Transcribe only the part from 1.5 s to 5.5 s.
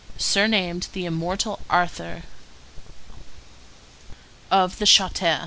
Author of the Charter."